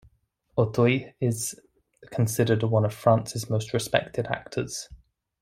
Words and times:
Auteuil 0.57 1.13
is 1.19 1.53
considered 2.09 2.63
one 2.63 2.85
of 2.85 2.91
France's 2.91 3.51
most 3.51 3.71
respected 3.71 4.25
actors. 4.31 4.89